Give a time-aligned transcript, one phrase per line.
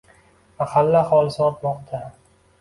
[0.61, 2.01] Mahalla aholisi ortmoqda